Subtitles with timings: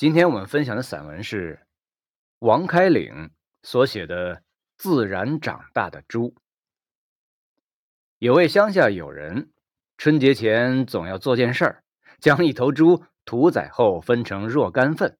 [0.00, 1.66] 今天我们分享的散文是
[2.38, 3.32] 王开岭
[3.62, 4.36] 所写的
[4.78, 6.30] 《自然长大的猪》。
[8.16, 9.52] 有位乡下友人，
[9.98, 11.84] 春节前总要做件事儿，
[12.18, 15.18] 将一头猪屠宰后分成若干份，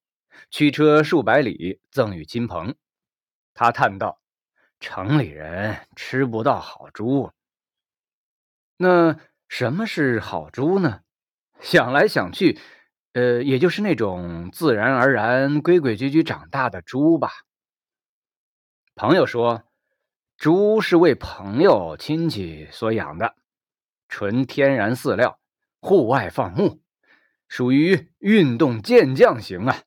[0.48, 2.74] 驱车数百里赠与亲朋。
[3.52, 4.22] 他叹道
[4.80, 7.30] ：“城里人吃不到好猪。”
[8.78, 11.02] 那什么是好猪呢？
[11.60, 12.58] 想来想去。
[13.12, 17.32] 呃，也就是那种自然而然、规规矩矩长大的猪吧。
[18.94, 19.64] 朋友说，
[20.36, 23.34] 猪是为朋友亲戚所养的，
[24.08, 25.40] 纯天然饲料，
[25.80, 26.80] 户外放牧，
[27.48, 29.82] 属于运动健将型啊。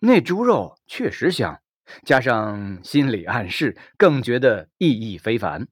[0.00, 1.62] 那猪肉确实香，
[2.04, 5.66] 加上心理暗示，更觉得意义非凡。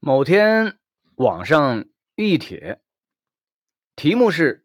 [0.00, 0.78] 某天
[1.14, 2.82] 网上一帖，
[3.96, 4.58] 题目是。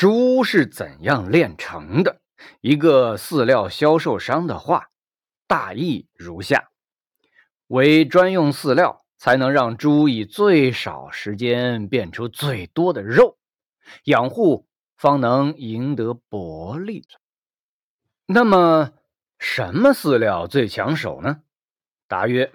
[0.00, 2.22] 猪是怎样炼成的？
[2.62, 4.88] 一个饲料销售商的话，
[5.46, 6.70] 大意如下：
[7.66, 13.36] 为专用饲料，才能让猪以最少时间变出最多的肉，
[14.04, 17.06] 养护方能赢得薄利。
[18.24, 18.94] 那么，
[19.38, 21.42] 什么饲料最抢手呢？
[22.08, 22.54] 答曰：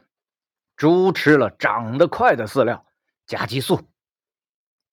[0.75, 2.87] 猪吃了长得快的饲料，
[3.27, 3.81] 加激素；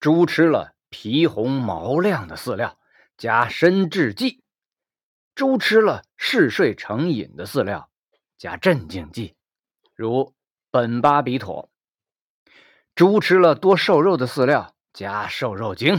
[0.01, 0.75] 猪吃了。
[0.93, 2.79] 皮红毛亮的饲料
[3.17, 4.45] 加深制剂，
[5.35, 7.89] 猪吃了嗜睡成瘾的饲料
[8.37, 9.35] 加镇静剂，
[9.97, 10.35] 如
[10.71, 11.71] 苯巴比妥；
[12.95, 15.99] 猪吃了多瘦肉的饲料加瘦肉精，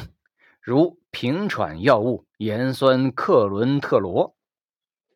[0.62, 4.38] 如平喘药物盐酸克伦特罗。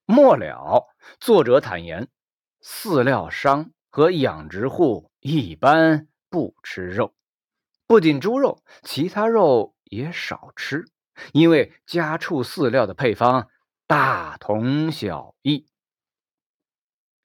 [0.06, 0.88] 末了，
[1.20, 2.08] 作者坦言，
[2.64, 7.14] 饲料商和养殖户一般不吃肉。
[7.88, 10.86] 不仅猪肉，其他肉也少吃，
[11.32, 13.48] 因为家畜饲料的配方
[13.88, 15.66] 大同小异。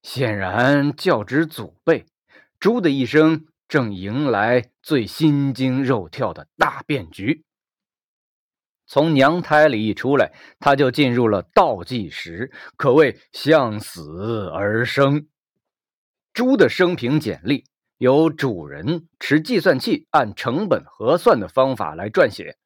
[0.02, 2.06] 显然，较之祖辈，
[2.60, 7.44] 猪的一生正迎来最心惊肉跳的大变局。
[8.87, 15.26] 从娘胎里一出来，它就进入了倒计时，可谓向死而生。
[16.32, 17.64] 猪的生平简历。
[18.02, 22.56] 由主人持计算器按成本核算的方法来撰写，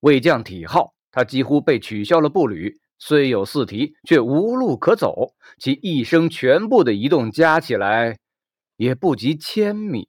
[0.00, 5.34] 为降体耗，它几乎被取消了步履，虽有四蹄，却无路可走。
[5.58, 8.18] 其一生全部的移动加起来，
[8.78, 10.08] 也不及千米。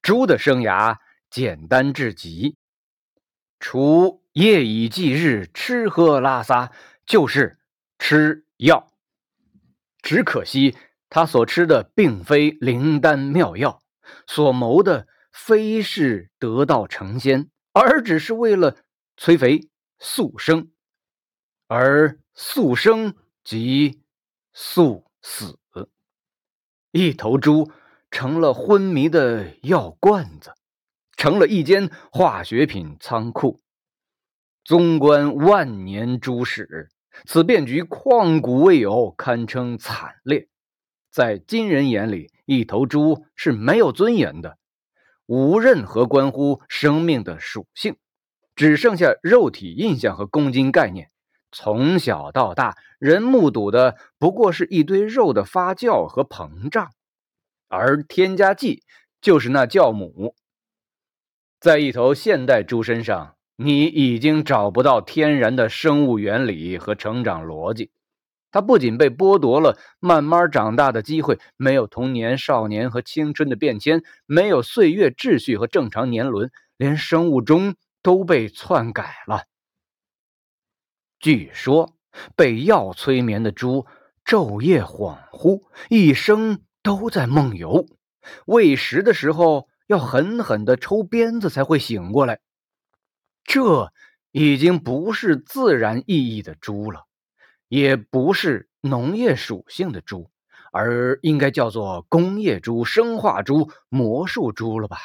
[0.00, 0.96] 猪的生涯
[1.28, 2.56] 简单至极，
[3.60, 6.72] 除夜以继日吃喝拉撒，
[7.04, 7.58] 就是
[7.98, 8.90] 吃药。
[10.00, 10.74] 只可惜。
[11.14, 13.80] 他所吃的并非灵丹妙药，
[14.26, 18.78] 所谋的非是得道成仙，而只是为了
[19.16, 19.68] 催肥
[20.00, 20.72] 速生，
[21.68, 23.14] 而速生
[23.44, 24.02] 即
[24.52, 25.60] 速死。
[26.90, 27.70] 一头猪
[28.10, 30.52] 成了昏迷的药罐子，
[31.16, 33.60] 成了一间化学品仓库。
[34.64, 36.90] 纵观万年猪史，
[37.24, 40.48] 此变局旷古未有，堪称惨烈。
[41.14, 44.58] 在今人眼里，一头猪是没有尊严的，
[45.26, 47.94] 无任何关乎生命的属性，
[48.56, 51.12] 只剩下肉体印象和公斤概念。
[51.52, 56.90] 从小到大，人目睹的不过是一堆肉的发酵和膨胀，
[57.68, 58.82] 而添加剂
[59.20, 60.34] 就是那酵母。
[61.60, 67.92] 在一头现代猪身上，你已经找不到天然的生物原理和成长逻辑。
[68.54, 79.46] 他不仅被剥夺了慢慢长大的机会，没有童年、少年和青春的变迁，没有岁月秩序和正常年轮，连生物钟都被篡改了。
[81.18, 81.96] 据说，
[82.36, 83.86] 被药催眠的猪
[84.24, 87.88] 昼夜恍惚，一生都在梦游，
[88.46, 92.38] 喂食的时候要狠狠的抽鞭子才会醒过来。
[93.42, 93.92] 这
[94.30, 97.08] 已经不是自然意义的猪了。
[97.74, 100.30] 也不是农业属性的猪，
[100.70, 104.96] 而应该叫做工业猪、生化猪、魔术猪了吧？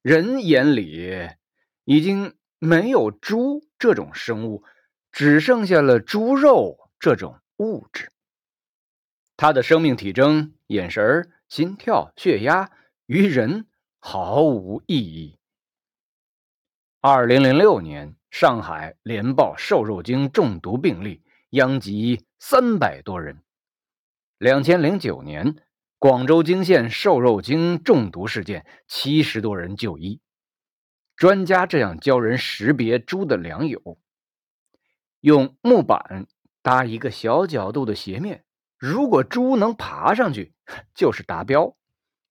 [0.00, 1.28] 人眼里
[1.82, 4.62] 已经没有猪这种生物，
[5.10, 8.12] 只剩下了猪肉这种物质。
[9.36, 12.70] 它的生命体征、眼神、心跳、血压，
[13.06, 13.66] 于人
[13.98, 15.40] 毫无意义。
[17.00, 21.24] 二零零六年，上海连报瘦肉精中毒病例。
[21.50, 23.42] 殃及三百多人。
[24.38, 25.56] 两千零九年，
[25.98, 30.20] 广州惊现瘦肉精中毒事件，七十多人就医。
[31.16, 33.98] 专家这样教人识别猪的良友：
[35.20, 36.26] 用木板
[36.60, 38.44] 搭一个小角度的斜面，
[38.78, 40.52] 如果猪能爬上去，
[40.94, 41.76] 就是达标。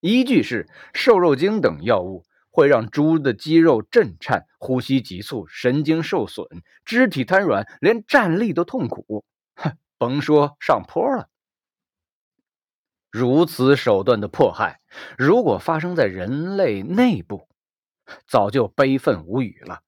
[0.01, 2.25] 依据是瘦肉精等药物
[2.55, 6.47] 会让猪的肌肉震颤、呼吸急促、神经受损、
[6.85, 9.25] 肢体瘫软，连站立都痛苦。
[9.57, 11.27] 哼，甭说上坡了。
[13.11, 14.79] 如此手段的迫害，
[15.17, 17.49] 如果发生在人类内部，
[18.25, 19.81] 早就悲愤无语了。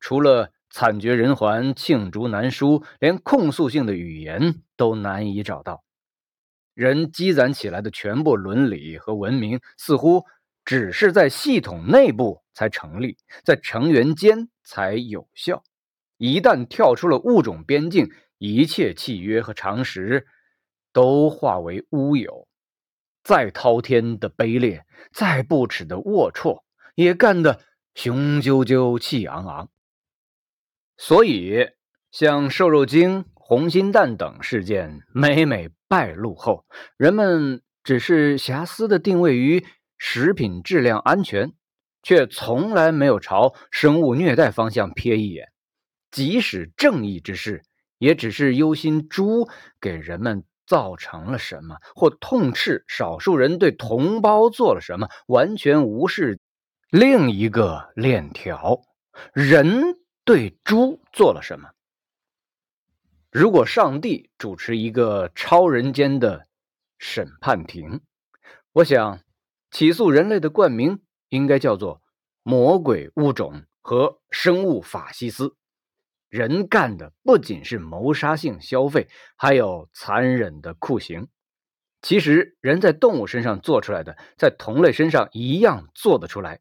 [0.00, 5.84] 除了惨绝人寰、罄竹难书，连控诉性的语言都难以找到。
[6.74, 10.24] 人积攒起来的全部伦理和文明，似乎
[10.68, 15.64] 只是在系统内部才成立，在成员间才有效。
[16.18, 20.26] 一旦跳出了物种边境，一切契约和常识
[20.92, 22.46] 都化为乌有。
[23.22, 26.60] 再滔天的卑劣，再不耻的龌龊，
[26.94, 27.62] 也干得
[27.94, 29.70] 雄赳赳、气昂昂。
[30.98, 31.66] 所以，
[32.10, 36.66] 像瘦肉精、红心蛋等事件每每败露后，
[36.98, 39.64] 人们只是瑕疵的定位于
[39.98, 41.52] 食品质量安全，
[42.02, 45.48] 却从来没有朝生物虐待方向瞥一眼。
[46.10, 47.62] 即使正义之事，
[47.98, 49.48] 也只是忧心猪
[49.80, 50.44] 给人们。
[50.68, 56.40] 造成了什么，或痛斥少数人对同胞做了什么，完全无视
[56.90, 58.82] 另一个链条：
[59.32, 61.70] 人对猪做了什么。
[63.32, 66.46] 如果上帝主持一个超人间的
[66.98, 68.02] 审判庭，
[68.74, 69.20] 我想
[69.70, 72.02] 起诉人类的冠名应该叫做
[72.42, 75.54] “魔鬼物种”和“生物法西斯”。
[76.28, 81.28] 人干的不仅是谋杀性消费，还有残忍的酷刑。
[82.02, 86.60] 其实，人在动物身上做出来的，在同类身上一样做得出来。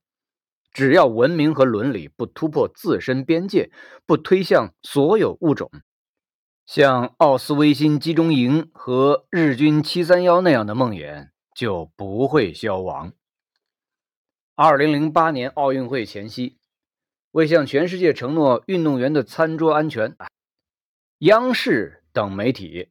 [0.72, 3.72] 只要文明和伦理不突破自身边界，
[4.06, 5.70] 不推向所有物种，
[6.66, 13.14] 像奥斯威辛集中营和日军七三幺那样的梦魇就不会消亡。
[14.54, 16.60] 二零零八年奥运会前夕。
[17.32, 20.16] 为向全世界承诺运动员的餐桌安全，
[21.20, 22.90] 央视等媒体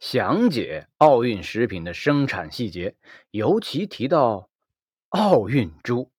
[0.00, 2.96] 详解奥运食品的生产细节，
[3.30, 4.48] 尤其提到
[5.10, 6.10] 奥运猪。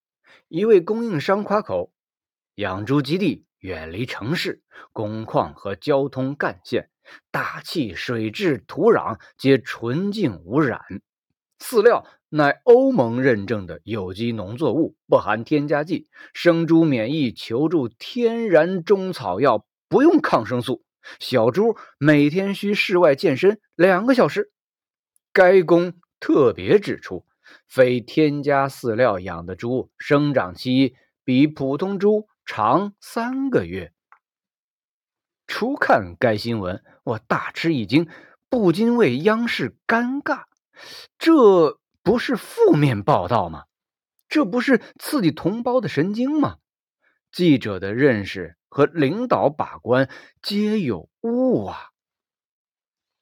[0.47, 1.91] 一位供应商夸口，
[2.55, 4.63] 养猪基地远离城市、
[4.93, 6.89] 工矿和交通干线，
[7.31, 10.81] 大气、水质、土壤皆纯净无染，
[11.59, 12.05] 饲料。
[12.29, 16.09] 乃欧盟认证的有机农作物，不含添加剂。
[16.33, 20.83] 生猪免疫求助天然中草药，不用抗生素。
[21.19, 24.51] 小猪每天需室外健身两个小时。
[25.31, 27.25] 该公特别指出，
[27.69, 33.93] 非添加饲料养的猪生长期比普通猪长三个月。
[35.47, 38.09] 初看该新闻，我大吃一惊，
[38.49, 40.43] 不禁为央视尴尬。
[41.17, 41.79] 这。
[42.05, 43.63] 不是负面报道吗？
[44.29, 46.57] 这不是刺激同胞的神经吗？
[47.31, 50.07] 记者的认识和领导把关
[50.39, 51.89] 皆有误啊！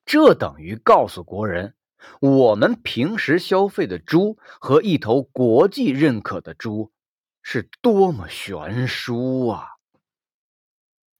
[0.03, 1.75] 这等于告诉国人，
[2.19, 6.91] 我们平时消费的猪和一头国际认可的猪
[7.41, 9.69] 是多么悬殊啊！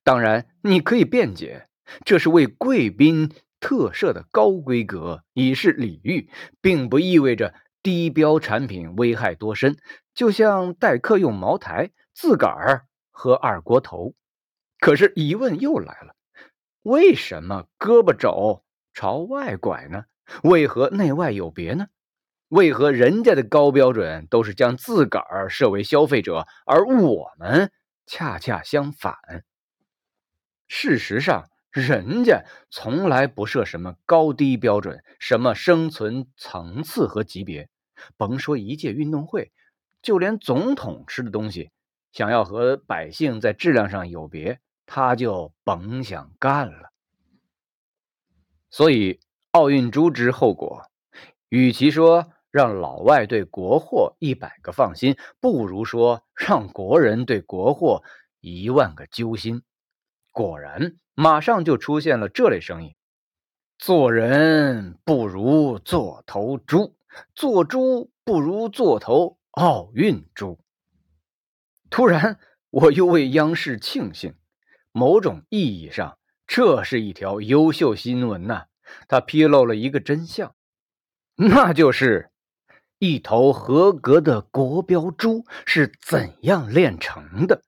[0.02, 1.70] 当然，你可以辩解，
[2.04, 3.32] 这是为贵宾。
[3.64, 6.28] 特设的高规格以示礼遇，
[6.60, 9.78] 并不意味着低标产品危害多深。
[10.14, 14.12] 就像待客用茅台，自个儿喝二锅头。
[14.80, 16.14] 可是疑问又来了：
[16.82, 20.04] 为什么胳膊肘朝外拐呢？
[20.42, 21.86] 为何内外有别呢？
[22.48, 27.72] 为何人家的高标准都是将自个儿设为消费者，而我们
[28.04, 29.16] 恰恰相反？
[30.68, 31.48] 事实上。
[31.74, 37.68] 人家从来不设什么高低标准，什么生存层次和级别，
[38.16, 39.50] 甭说一届运动会，
[40.00, 41.72] 就连总统吃的东西，
[42.12, 46.92] 想要和百姓在质量上有别，他就甭想干了。
[48.70, 49.18] 所以，
[49.50, 50.88] 奥运猪之后果，
[51.48, 58.04] 与其说让老外对国货一百个放心，不如说让国人对国货
[58.38, 59.64] 一万个揪心。
[60.30, 60.98] 果然。
[61.14, 62.94] 马上就出现了这类声音：
[63.78, 66.96] 做人不如做头猪，
[67.34, 70.58] 做猪不如做头奥运猪。
[71.88, 72.40] 突然，
[72.70, 74.34] 我又为央视庆幸，
[74.90, 76.18] 某种意义上，
[76.48, 78.64] 这是一条优秀新闻呐！
[79.06, 80.56] 它披露了一个真相，
[81.36, 82.30] 那就是
[82.98, 87.62] 一头合格的国标猪是怎样炼成的。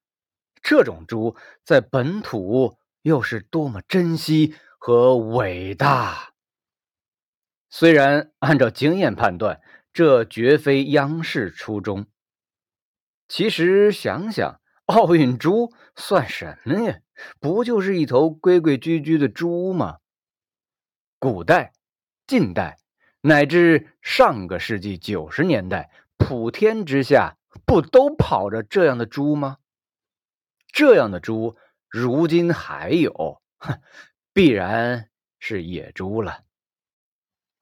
[0.61, 2.77] 这种猪在本土。
[3.07, 6.33] 又是多么珍惜和伟大！
[7.71, 9.61] 虽然按照经验判断，
[9.93, 12.07] 这绝非央视初衷。
[13.29, 16.99] 其实想想，奥运猪算什么呀？
[17.39, 19.99] 不就是一头规规矩矩的猪吗？
[21.21, 21.75] 古代、
[22.27, 22.81] 近代
[23.21, 29.59] 乃至上个世纪九十年代，普天之下不都跑着这样的猪吗？
[30.73, 31.57] 这样的猪，
[31.97, 33.81] 如今还有，哼
[34.35, 36.45] 必然是野猪了。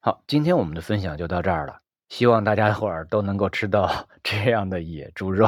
[0.01, 5.47] 好，今天我们的分享就到这儿了，希望大家伙儿都能够吃到 这样的野猪肉。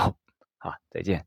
[0.57, 1.26] 好，再见。